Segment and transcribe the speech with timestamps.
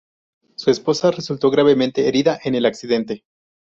[0.55, 3.23] Su esposa resultó gravemente herida en el accidente.